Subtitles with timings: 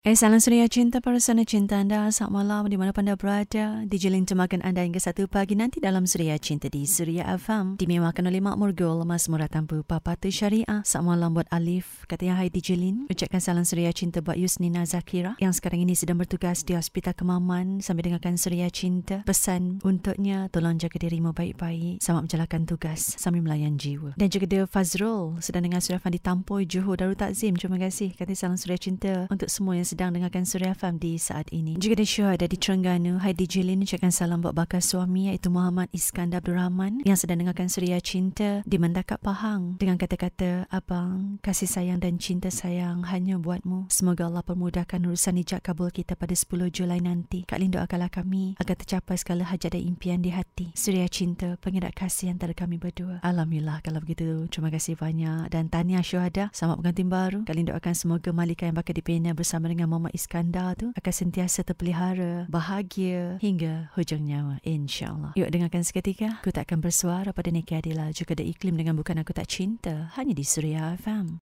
[0.00, 2.08] Eh, salam suria cinta para sana cinta anda.
[2.08, 3.84] Selamat malam di mana anda berada.
[3.84, 7.76] Dijelin temakan anda hingga satu pagi nanti dalam Suria Cinta di Suria FM.
[7.76, 10.80] Dimewakan oleh Mak Murgul, Mas Murah Tanpa Papa Tu Syariah.
[10.88, 12.08] Selamat malam buat Alif.
[12.08, 13.12] Katanya hai Dijelin.
[13.12, 15.36] Ucapkan salam Suria Cinta buat Yusnina Zakira.
[15.36, 19.20] Yang sekarang ini sedang bertugas di Hospital Kemaman sambil dengarkan Suria Cinta.
[19.28, 22.00] Pesan untuknya, tolong jaga dirimu baik-baik.
[22.00, 24.16] Selamat menjalankan tugas sambil melayan jiwa.
[24.16, 25.36] Dan juga dia Fazrul.
[25.44, 27.52] Sedang dengar Suria di Tampoi, Johor, Darul Takzim.
[27.60, 28.16] Terima kasih.
[28.16, 31.74] Katanya salam Suria Cinta untuk semua yang sedang dengarkan Surya FM di saat ini.
[31.78, 32.06] Juga ada
[32.40, 33.20] ada di Terengganu.
[33.20, 37.68] Heidi Jilin ucapkan salam buat bakal suami iaitu Muhammad Iskandar Abdul Rahman yang sedang dengarkan
[37.68, 43.92] Surya Cinta di Mendakap Pahang dengan kata-kata Abang, kasih sayang dan cinta sayang hanya buatmu.
[43.92, 47.44] Semoga Allah permudahkan urusan ijab kabul kita pada 10 Julai nanti.
[47.44, 50.72] Kak Lin doakanlah kami agar tercapai segala hajat dan impian di hati.
[50.76, 53.24] Surya Cinta, pengirat kasih antara kami berdua.
[53.24, 54.48] Alhamdulillah kalau begitu.
[54.52, 55.48] Terima kasih banyak.
[55.48, 57.38] Dan Tania Syuhada, selamat pengantin baru.
[57.44, 61.62] Kak Lin doakan semoga Malika yang bakal dipena bersama dengan Muhammad Iskandar tu akan sentiasa
[61.62, 65.38] terpelihara, bahagia hingga hujung nyawa insyaAllah.
[65.38, 66.42] Yuk dengarkan seketika.
[66.42, 70.10] Aku tak akan bersuara pada Nikki Adila juga ada iklim dengan bukan aku tak cinta
[70.18, 71.38] hanya di Suria FM.